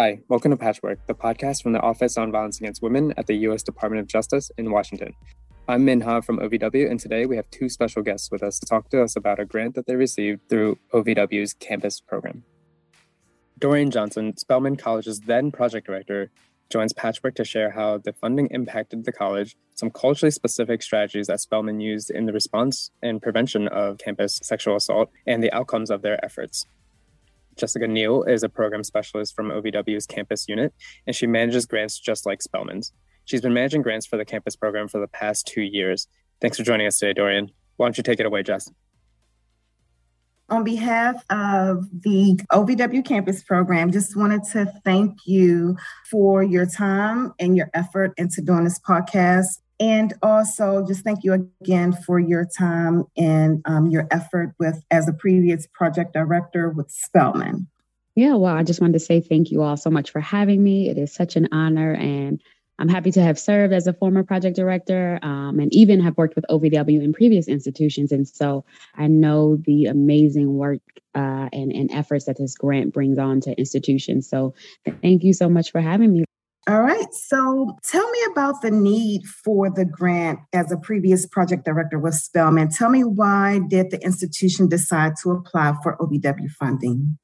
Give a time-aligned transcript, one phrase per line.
[0.00, 3.34] Hi, welcome to Patchwork, the podcast from the Office on Violence Against Women at the
[3.34, 3.62] U.S.
[3.62, 5.12] Department of Justice in Washington.
[5.68, 8.88] I'm Minha from OVW, and today we have two special guests with us to talk
[8.88, 12.44] to us about a grant that they received through OVW's campus program.
[13.58, 16.30] Dorian Johnson, Spelman College's then project director,
[16.70, 21.40] joins Patchwork to share how the funding impacted the college, some culturally specific strategies that
[21.40, 26.00] Spelman used in the response and prevention of campus sexual assault, and the outcomes of
[26.00, 26.64] their efforts.
[27.56, 30.72] Jessica Neal is a program specialist from OVW's campus unit,
[31.06, 32.92] and she manages grants just like Spelman's.
[33.24, 36.08] She's been managing grants for the campus program for the past two years.
[36.40, 37.50] Thanks for joining us today, Dorian.
[37.76, 38.70] Why don't you take it away, Jess?
[40.48, 45.76] On behalf of the OVW campus program, just wanted to thank you
[46.10, 49.60] for your time and your effort into doing this podcast.
[49.80, 55.08] And also just thank you again for your time and um, your effort with as
[55.08, 57.66] a previous project director with Spelman.
[58.14, 60.90] Yeah, well, I just wanted to say thank you all so much for having me.
[60.90, 62.42] It is such an honor and
[62.80, 66.34] I'm happy to have served as a former project director um, and even have worked
[66.34, 68.10] with OVW in previous institutions.
[68.10, 68.64] And so
[68.96, 70.80] I know the amazing work
[71.14, 74.28] uh, and, and efforts that this grant brings on to institutions.
[74.28, 74.54] So
[75.02, 76.24] thank you so much for having me.
[76.68, 77.12] All right.
[77.12, 82.14] So tell me about the need for the grant as a previous project director with
[82.14, 82.68] Spelman.
[82.70, 87.18] Tell me why did the institution decide to apply for OVW funding?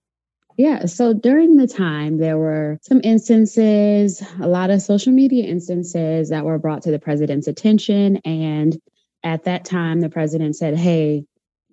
[0.56, 6.30] Yeah, so during the time, there were some instances, a lot of social media instances
[6.30, 8.16] that were brought to the president's attention.
[8.24, 8.78] And
[9.22, 11.26] at that time, the president said, Hey,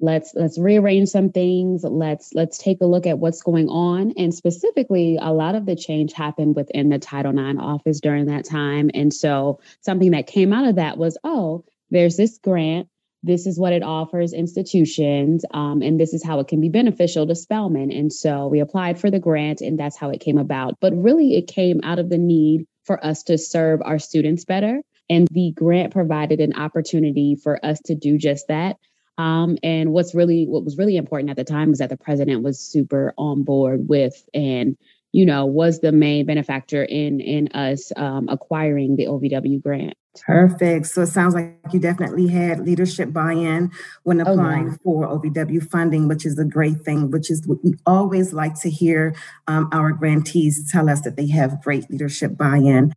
[0.03, 4.33] let's let's rearrange some things let's let's take a look at what's going on and
[4.33, 8.91] specifically a lot of the change happened within the title ix office during that time
[8.93, 12.87] and so something that came out of that was oh there's this grant
[13.25, 17.25] this is what it offers institutions, um, and this is how it can be beneficial
[17.25, 17.89] to Spelman.
[17.89, 20.75] And so we applied for the grant, and that's how it came about.
[20.81, 24.81] But really, it came out of the need for us to serve our students better.
[25.09, 28.78] And the grant provided an opportunity for us to do just that.
[29.18, 32.44] Um, and what's really what was really important at the time was that the president
[32.44, 34.75] was super on board with and
[35.12, 39.96] you know was the main benefactor in in us um, acquiring the OVW grant.
[40.22, 40.85] Perfect.
[40.85, 43.72] So it sounds like you definitely had leadership buy-in
[44.03, 47.09] when oh, applying oh, for OVW funding, which is a great thing.
[47.09, 49.16] Which is what we always like to hear
[49.47, 52.94] um, our grantees tell us that they have great leadership buy-in.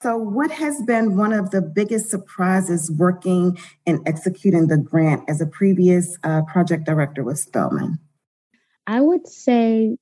[0.00, 5.40] So, what has been one of the biggest surprises working and executing the grant as
[5.40, 7.98] a previous uh, project director with Spelman?
[8.86, 9.96] I would say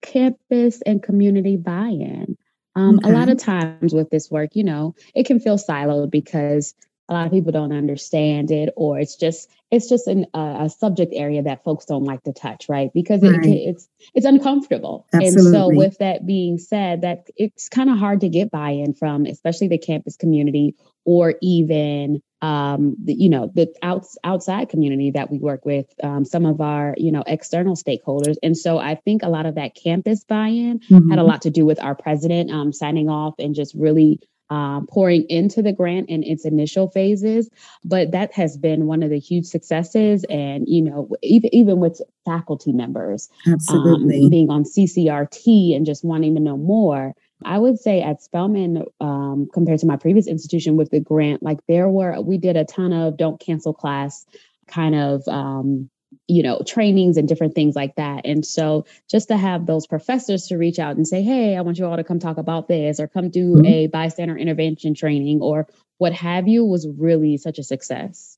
[0.00, 2.38] campus and community buy in.
[2.74, 3.10] Um, okay.
[3.10, 6.74] A lot of times with this work, you know, it can feel siloed because
[7.08, 10.70] a lot of people don't understand it, or it's just it's just an, uh, a
[10.70, 12.90] subject area that folks don't like to touch, right?
[12.92, 13.44] Because right.
[13.44, 15.06] It, it's it's uncomfortable.
[15.12, 15.44] Absolutely.
[15.44, 19.26] And so, with that being said, that it's kind of hard to get buy-in from,
[19.26, 20.74] especially the campus community,
[21.04, 26.24] or even um, the, you know the outs, outside community that we work with, um,
[26.24, 28.36] some of our you know external stakeholders.
[28.42, 31.10] And so, I think a lot of that campus buy-in mm-hmm.
[31.10, 34.20] had a lot to do with our president um, signing off and just really
[34.50, 37.50] um, pouring into the grant in its initial phases.
[37.84, 40.24] But that has been one of the huge successes.
[40.30, 43.28] And, you know, even, even with faculty members
[43.70, 47.14] um, being on CCRT and just wanting to know more.
[47.44, 51.58] I would say at Spelman, um, compared to my previous institution with the grant, like
[51.68, 54.26] there were, we did a ton of don't cancel class
[54.66, 55.88] kind of um,
[56.26, 60.46] you know trainings and different things like that and so just to have those professors
[60.46, 62.98] to reach out and say hey i want you all to come talk about this
[62.98, 63.66] or come do mm-hmm.
[63.66, 65.66] a bystander intervention training or
[65.98, 68.37] what have you was really such a success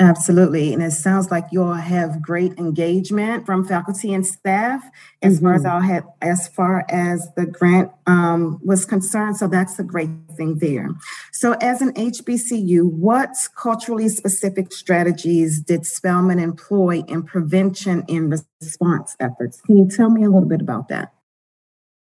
[0.00, 0.72] Absolutely.
[0.72, 4.84] And it sounds like you all have great engagement from faculty and staff
[5.22, 5.46] as mm-hmm.
[5.46, 5.84] far as mm-hmm.
[5.84, 9.36] I had as far as the grant um, was concerned.
[9.36, 10.88] So that's a great thing there.
[11.32, 19.14] So as an HBCU, what culturally specific strategies did Spelman employ in prevention and response
[19.20, 19.60] efforts?
[19.60, 21.12] Can you tell me a little bit about that?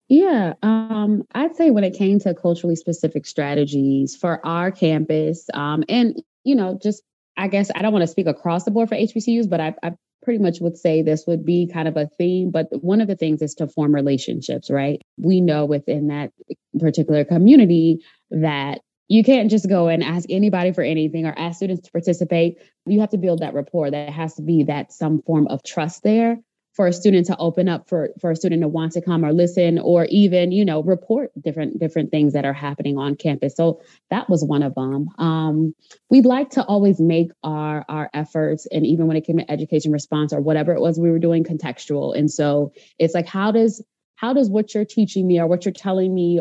[0.10, 5.84] Yeah, um, I'd say when it came to culturally specific strategies for our campus, um,
[5.88, 7.04] and you know, just
[7.40, 9.94] I guess I don't want to speak across the board for HBCUs, but I, I
[10.24, 12.52] pretty much would say this would be kind of a theme.
[12.52, 15.02] But one of the things is to form relationships, right?
[15.18, 16.32] We know within that
[16.78, 21.86] particular community that you can't just go and ask anybody for anything or ask students
[21.86, 22.58] to participate.
[22.86, 23.90] You have to build that rapport.
[23.90, 26.38] There has to be that some form of trust there
[26.80, 29.34] for a student to open up for for a student to want to come or
[29.34, 33.54] listen or even you know report different different things that are happening on campus.
[33.58, 35.10] So that was one of them.
[35.18, 35.76] Um,
[36.10, 39.92] we'd like to always make our our efforts and even when it came to education
[39.92, 42.18] response or whatever it was we were doing contextual.
[42.18, 43.84] And so it's like how does
[44.16, 46.40] how does what you're teaching me or what you're telling me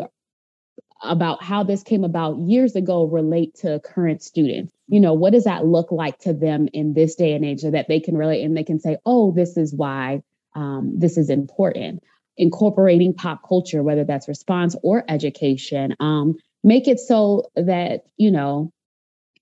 [1.01, 4.71] about how this came about years ago relate to current students?
[4.87, 7.71] You know what does that look like to them in this day and age so
[7.71, 10.21] that they can relate and they can say oh this is why
[10.55, 12.03] um, this is important.
[12.37, 18.71] Incorporating pop culture whether that's response or education um, make it so that you know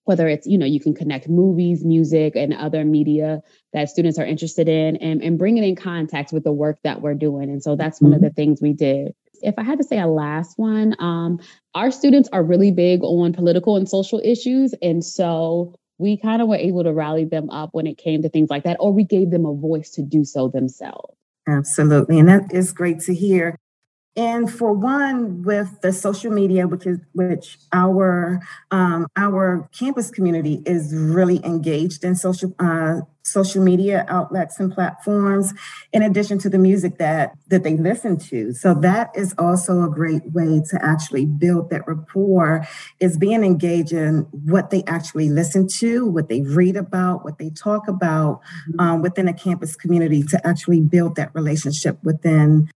[0.08, 3.42] whether it's you know you can connect movies music and other media
[3.74, 7.02] that students are interested in and, and bring it in contact with the work that
[7.02, 7.50] we're doing.
[7.50, 8.24] And so that's one mm-hmm.
[8.24, 9.14] of the things we did.
[9.42, 11.40] If i had to say a last one um,
[11.76, 14.74] our students are really big on political and social issues.
[14.82, 18.30] And so we kind of were able to rally them up when it came to
[18.30, 21.16] things like that or we gave them a voice to do so themselves.
[21.48, 23.58] Absolutely and that is great to hear
[24.18, 28.42] and for one, with the social media, which is which our
[28.72, 35.54] um, our campus community is really engaged in social uh, social media outlets and platforms,
[35.94, 38.54] in addition to the music that that they listen to.
[38.54, 42.66] So that is also a great way to actually build that rapport.
[43.00, 47.52] Is being engaged in what they actually listen to, what they read about, what they
[47.52, 48.80] talk about mm-hmm.
[48.80, 52.68] um, within a campus community to actually build that relationship within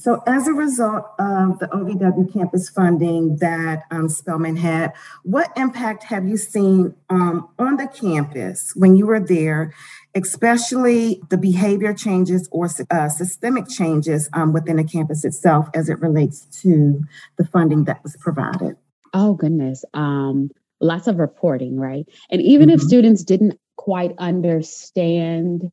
[0.00, 4.94] so, as a result of the OVW campus funding that um, Spelman had,
[5.24, 9.74] what impact have you seen um, on the campus when you were there,
[10.14, 16.00] especially the behavior changes or uh, systemic changes um, within the campus itself as it
[16.00, 17.02] relates to
[17.36, 18.76] the funding that was provided?
[19.12, 19.84] Oh, goodness.
[19.92, 20.50] Um,
[20.80, 22.06] lots of reporting, right?
[22.30, 22.76] And even mm-hmm.
[22.76, 25.70] if students didn't quite understand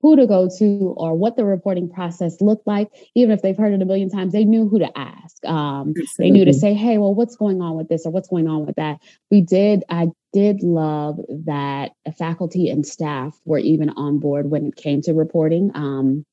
[0.00, 2.90] who to go to or what the reporting process looked like.
[3.14, 5.44] Even if they've heard it a million times, they knew who to ask.
[5.44, 8.48] Um, they knew to say, hey, well, what's going on with this or what's going
[8.48, 8.98] on with that?
[9.30, 14.76] We did, I did love that faculty and staff were even on board when it
[14.76, 15.70] came to reporting.
[15.74, 16.24] Um,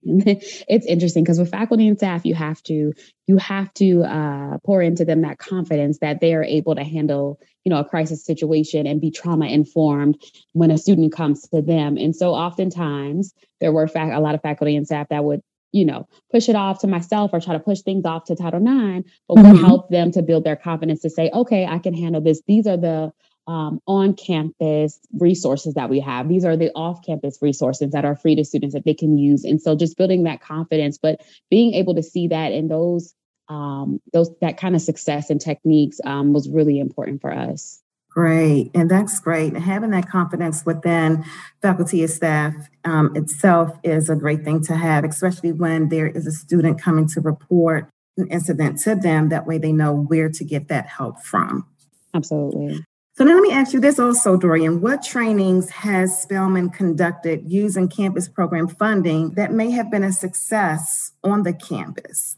[0.02, 2.92] it's interesting because with faculty and staff you have to
[3.26, 7.38] you have to uh, pour into them that confidence that they are able to handle
[7.64, 10.20] you know a crisis situation and be trauma informed
[10.52, 14.76] when a student comes to them and so oftentimes there were a lot of faculty
[14.76, 15.42] and staff that would
[15.72, 18.60] you know push it off to myself or try to push things off to title
[18.60, 19.52] ix but mm-hmm.
[19.52, 22.66] would help them to build their confidence to say okay i can handle this these
[22.66, 23.12] are the
[23.48, 26.28] um, on campus resources that we have.
[26.28, 29.42] These are the off campus resources that are free to students that they can use.
[29.42, 33.14] And so just building that confidence, but being able to see that in those,
[33.48, 37.82] um, those, that kind of success and techniques um, was really important for us.
[38.10, 38.70] Great.
[38.74, 39.56] And that's great.
[39.56, 41.24] Having that confidence within
[41.62, 42.54] faculty and staff
[42.84, 47.08] um, itself is a great thing to have, especially when there is a student coming
[47.08, 49.30] to report an incident to them.
[49.30, 51.66] That way they know where to get that help from.
[52.12, 52.84] Absolutely.
[53.18, 54.80] So now let me ask you this also, Dorian.
[54.80, 61.10] What trainings has Spelman conducted using campus program funding that may have been a success
[61.24, 62.36] on the campus?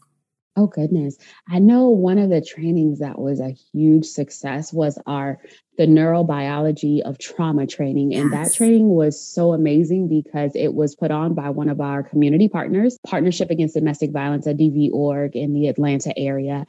[0.57, 1.19] Oh, goodness.
[1.47, 5.37] I know one of the trainings that was a huge success was our
[5.77, 8.15] the neurobiology of trauma training.
[8.15, 8.49] And yes.
[8.49, 12.49] that training was so amazing because it was put on by one of our community
[12.49, 16.65] partners, Partnership Against Domestic Violence at DV org in the Atlanta area.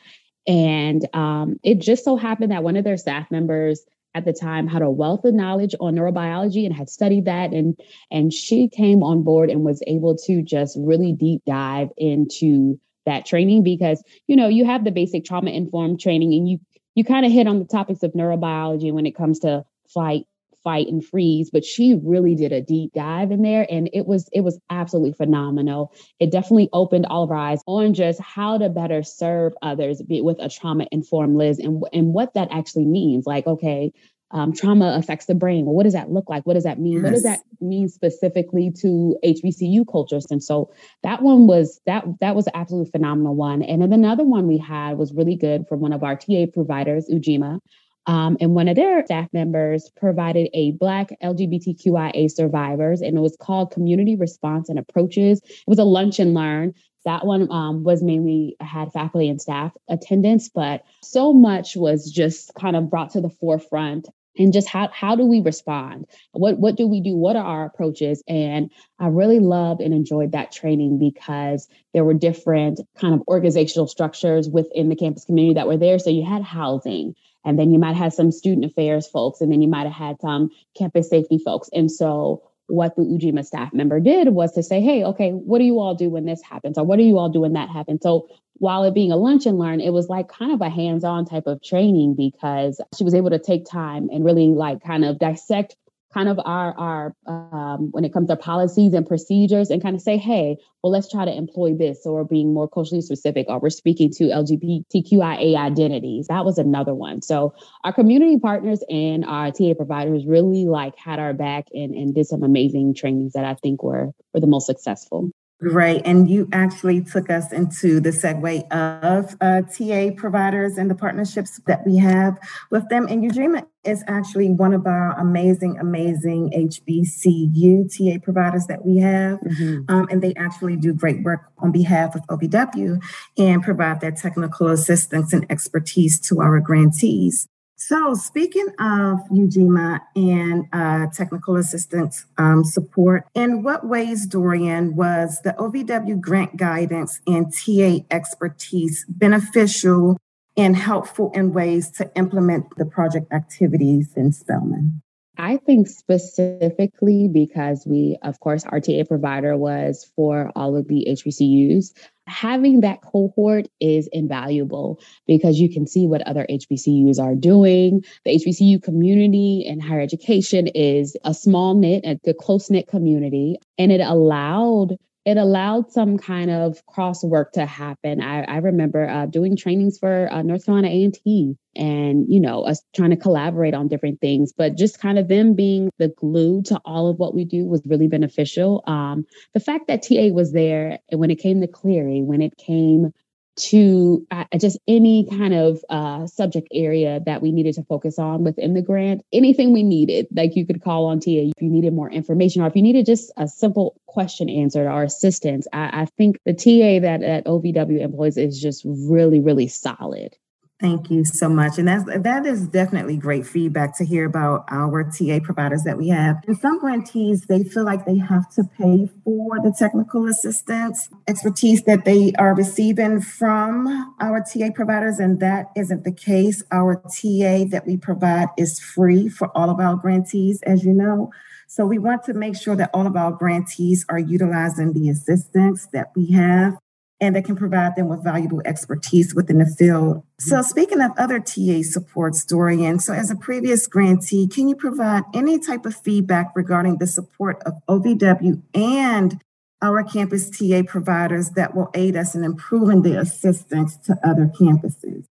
[0.47, 3.81] And um, it just so happened that one of their staff members
[4.14, 7.78] at the time had a wealth of knowledge on neurobiology and had studied that and
[8.11, 13.25] and she came on board and was able to just really deep dive into that
[13.26, 16.59] training because you know you have the basic trauma informed training and you
[16.95, 20.25] you kind of hit on the topics of neurobiology when it comes to flight
[20.62, 24.28] fight and freeze but she really did a deep dive in there and it was
[24.33, 28.69] it was absolutely phenomenal it definitely opened all of our eyes on just how to
[28.69, 33.47] better serve others with a trauma informed liz and and what that actually means like
[33.47, 33.92] okay
[34.33, 35.66] um, trauma affects the brain.
[35.66, 36.47] Well, what does that look like?
[36.47, 36.95] What does that mean?
[36.95, 37.02] Yes.
[37.02, 40.26] What does that mean specifically to HBCU cultures?
[40.31, 43.62] And so that one was that that was an absolutely phenomenal one.
[43.62, 47.09] And then another one we had was really good from one of our TA providers,
[47.12, 47.61] Ujima.
[48.06, 53.37] Um, and one of their staff members provided a Black LGBTQIA survivors, and it was
[53.40, 55.40] called Community Response and Approaches.
[55.44, 56.75] It was a lunch and learn.
[57.04, 62.54] That one um, was mainly had faculty and staff attendance, but so much was just
[62.54, 66.76] kind of brought to the forefront and just how how do we respond what what
[66.76, 70.99] do we do what are our approaches and i really loved and enjoyed that training
[70.99, 75.99] because there were different kind of organizational structures within the campus community that were there
[75.99, 79.62] so you had housing and then you might have some student affairs folks, and then
[79.62, 81.68] you might have had some campus safety folks.
[81.72, 85.64] And so what the Ujima staff member did was to say, hey, okay, what do
[85.64, 86.78] you all do when this happens?
[86.78, 88.00] Or what do you all do when that happens?
[88.02, 91.26] So while it being a lunch and learn, it was like kind of a hands-on
[91.26, 95.18] type of training because she was able to take time and really like kind of
[95.18, 95.76] dissect
[96.12, 100.02] kind of our our um, when it comes to policies and procedures and kind of
[100.02, 103.71] say hey well let's try to employ this or being more culturally specific or we're
[103.71, 107.54] speaking to lgbtqia identities that was another one so
[107.85, 112.26] our community partners and our ta providers really like had our back and, and did
[112.26, 115.31] some amazing trainings that i think were were the most successful
[115.62, 116.02] Great.
[116.04, 121.61] And you actually took us into the segue of uh, TA providers and the partnerships
[121.69, 122.37] that we have
[122.73, 123.07] with them.
[123.09, 129.40] And Ujima is actually one of our amazing, amazing HBCU TA providers that we have.
[129.40, 129.92] Mm-hmm.
[129.92, 133.02] Um, and they actually do great work on behalf of OVW
[133.38, 137.48] and provide that technical assistance and expertise to our grantees.
[137.76, 145.40] So, speaking of Ujima and uh, technical assistance um, support, in what ways, Dorian, was
[145.42, 150.16] the OVW grant guidance and TA expertise beneficial
[150.56, 155.02] and helpful in ways to implement the project activities in Spelman?
[155.38, 161.92] I think specifically because we, of course, RTA provider was for all of the HBCUs
[162.26, 168.04] having that cohort is invaluable because you can see what other HBCUs are doing.
[168.25, 173.90] The HBCU community in higher education is a small knit, a close knit community, and
[173.92, 178.21] it allowed it allowed some kind of cross work to happen.
[178.21, 182.83] I, I remember uh, doing trainings for uh, North Carolina A&T and, you know, us
[182.95, 186.81] trying to collaborate on different things, but just kind of them being the glue to
[186.85, 188.83] all of what we do was really beneficial.
[188.87, 189.25] Um,
[189.55, 193.12] the fact that TA was there when it came to Clery, when it came
[193.56, 198.44] to uh, just any kind of uh, subject area that we needed to focus on
[198.44, 201.92] within the grant, anything we needed, like you could call on TA if you needed
[201.92, 205.66] more information or if you needed just a simple question answered or assistance.
[205.73, 210.37] I, I think the TA that, that OVW employs is just really, really solid.
[210.82, 211.78] Thank you so much.
[211.78, 216.08] And that's that is definitely great feedback to hear about our TA providers that we
[216.08, 216.42] have.
[216.48, 221.84] And some grantees, they feel like they have to pay for the technical assistance expertise
[221.84, 225.20] that they are receiving from our TA providers.
[225.20, 226.64] And that isn't the case.
[226.72, 231.30] Our TA that we provide is free for all of our grantees, as you know.
[231.68, 235.86] So we want to make sure that all of our grantees are utilizing the assistance
[235.92, 236.76] that we have
[237.23, 240.17] and that can provide them with valuable expertise within the field.
[240.17, 240.49] Mm-hmm.
[240.49, 245.23] So, speaking of other TA supports, Dorian, so as a previous grantee, can you provide
[245.33, 249.41] any type of feedback regarding the support of OVW and
[249.81, 255.26] our campus TA providers that will aid us in improving the assistance to other campuses?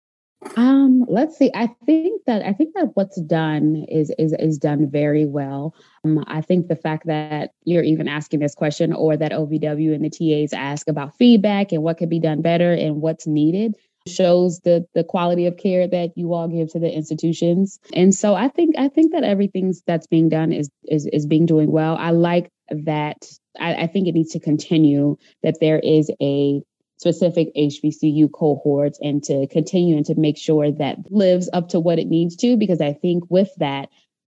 [0.56, 1.50] Um, let's see.
[1.54, 5.74] I think that I think that what's done is is is done very well.
[6.04, 10.04] Um, I think the fact that you're even asking this question, or that OVW and
[10.04, 14.60] the TAs ask about feedback and what could be done better and what's needed, shows
[14.60, 17.78] the the quality of care that you all give to the institutions.
[17.94, 21.46] And so I think I think that everything that's being done is is is being
[21.46, 21.96] doing well.
[21.96, 23.26] I like that.
[23.58, 25.16] I, I think it needs to continue.
[25.42, 26.62] That there is a
[27.02, 31.98] specific HBCU cohorts and to continue and to make sure that lives up to what
[31.98, 32.56] it needs to.
[32.56, 33.88] Because I think with that,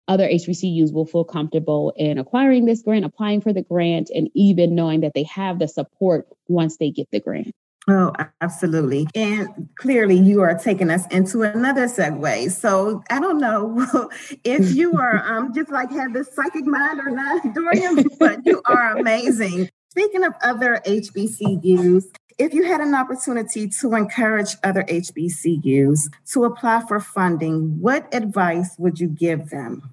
[0.06, 4.74] other HBCUs will feel comfortable in acquiring this grant, applying for the grant, and even
[4.74, 7.52] knowing that they have the support once they get the grant.
[7.88, 9.08] Oh, absolutely.
[9.14, 12.52] And clearly, you are taking us into another segue.
[12.52, 14.10] So I don't know
[14.44, 18.62] if you are um, just like have this psychic mind or not, Dorian, but you
[18.64, 19.68] are amazing.
[19.90, 22.04] Speaking of other HBCUs,
[22.40, 28.75] if you had an opportunity to encourage other HBCUs to apply for funding, what advice
[28.78, 29.92] would you give them?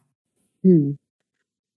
[0.64, 0.92] Hmm.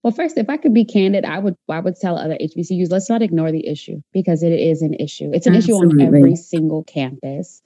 [0.01, 3.09] Well, first, if I could be candid, I would I would tell other HBCUs let's
[3.09, 5.29] not ignore the issue because it is an issue.
[5.33, 6.03] It's an Absolutely.
[6.03, 7.61] issue on every single campus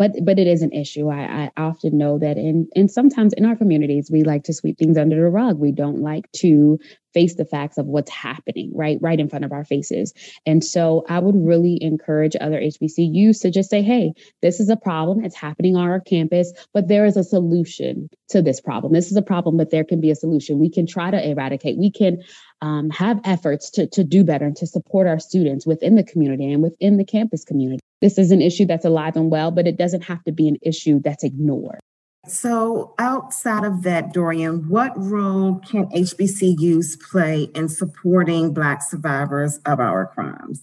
[0.00, 1.10] but but it is an issue.
[1.10, 4.78] I, I often know that in and sometimes in our communities we like to sweep
[4.78, 5.58] things under the rug.
[5.58, 6.78] We don't like to
[7.12, 10.14] face the facts of what's happening right right in front of our faces.
[10.46, 14.76] And so I would really encourage other HBCUs to just say, hey, this is a
[14.76, 15.22] problem.
[15.22, 18.94] It's happening on our campus, but there is a solution to this problem.
[18.94, 20.58] This is a problem, but there can be a solution.
[20.58, 21.76] We can try to eradicate.
[21.76, 22.22] We can
[22.62, 26.50] um, have efforts to, to do better and to support our students within the community
[26.50, 29.76] and within the campus community this is an issue that's alive and well, but it
[29.76, 31.80] doesn't have to be an issue that's ignored.
[32.26, 39.80] So, outside of that, Dorian, what role can HBCUs play in supporting Black survivors of
[39.80, 40.62] our crimes?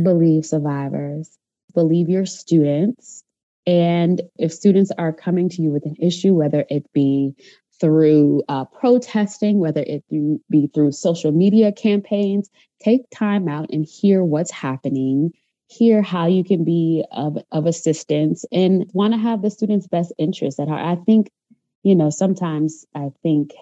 [0.00, 1.38] Believe survivors,
[1.72, 3.22] believe your students.
[3.66, 7.34] And if students are coming to you with an issue, whether it be
[7.80, 12.50] through uh, protesting, whether it be through social media campaigns,
[12.82, 15.32] take time out and hear what's happening
[15.68, 20.12] hear how you can be of, of assistance and want to have the students' best
[20.18, 20.98] interest at heart.
[20.98, 21.30] I think
[21.84, 23.52] you know, sometimes I think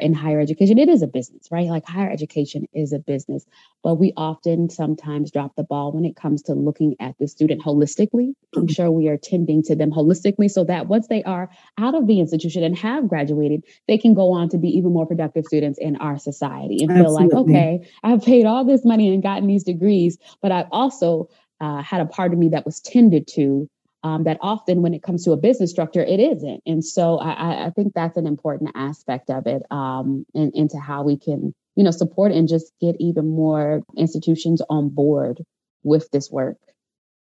[0.00, 1.66] in higher education, it is a business, right?
[1.66, 3.44] Like higher education is a business,
[3.82, 7.60] but we often sometimes drop the ball when it comes to looking at the student
[7.60, 11.96] holistically, I'm sure we are tending to them holistically so that once they are out
[11.96, 15.44] of the institution and have graduated, they can go on to be even more productive
[15.44, 19.48] students in our society and feel like, okay, I've paid all this money and gotten
[19.48, 21.30] these degrees, but I've also
[21.60, 23.68] uh, had a part of me that was tended to
[24.06, 26.62] um, that often when it comes to a business structure, it isn't.
[26.64, 31.02] And so I, I think that's an important aspect of it um, and into how
[31.02, 35.42] we can, you know, support and just get even more institutions on board
[35.82, 36.56] with this work.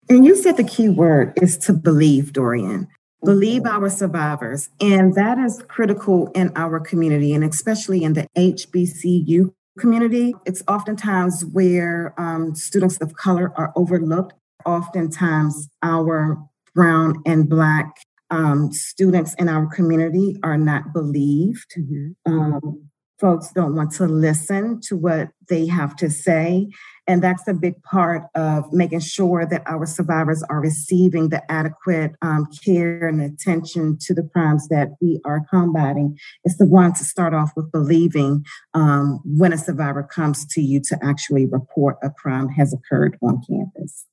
[0.09, 2.87] And you said the key word is to believe, Dorian.
[3.23, 3.83] Believe mm-hmm.
[3.83, 4.69] our survivors.
[4.81, 10.33] And that is critical in our community and especially in the HBCU community.
[10.45, 14.33] It's oftentimes where um, students of color are overlooked.
[14.65, 16.37] Oftentimes, our
[16.77, 17.91] brown and black
[18.29, 21.73] um, students in our community are not believed.
[21.75, 22.31] Mm-hmm.
[22.31, 26.67] Um, folks don't want to listen to what they have to say.
[27.07, 32.11] And that's a big part of making sure that our survivors are receiving the adequate
[32.21, 36.15] um, care and attention to the crimes that we are combating.
[36.43, 40.79] It's the one to start off with believing um, when a survivor comes to you
[40.89, 44.05] to actually report a crime has occurred on campus.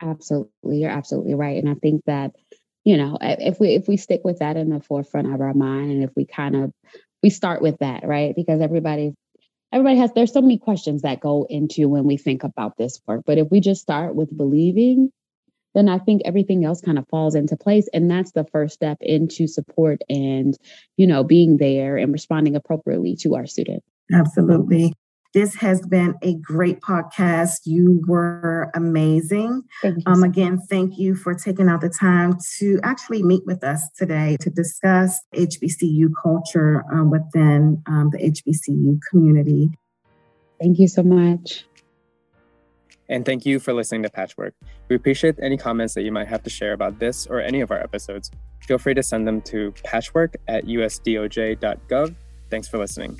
[0.00, 0.78] Absolutely.
[0.78, 1.62] You're absolutely right.
[1.62, 2.32] And I think that,
[2.84, 5.90] you know, if we if we stick with that in the forefront of our mind
[5.90, 6.72] and if we kind of
[7.22, 8.34] we start with that, right?
[8.34, 9.14] Because everybody
[9.72, 13.22] everybody has there's so many questions that go into when we think about this work.
[13.26, 15.10] But if we just start with believing,
[15.74, 17.88] then I think everything else kind of falls into place.
[17.92, 20.56] And that's the first step into support and,
[20.96, 23.86] you know, being there and responding appropriately to our students.
[24.12, 24.94] Absolutely.
[25.34, 27.60] This has been a great podcast.
[27.64, 29.62] You were amazing.
[29.84, 33.90] You um, again, thank you for taking out the time to actually meet with us
[33.96, 39.70] today to discuss HBCU culture um, within um, the HBCU community.
[40.60, 41.64] Thank you so much.
[43.10, 44.54] And thank you for listening to Patchwork.
[44.88, 47.70] We appreciate any comments that you might have to share about this or any of
[47.70, 48.30] our episodes.
[48.60, 52.14] Feel free to send them to patchwork at usdoj.gov.
[52.50, 53.18] Thanks for listening.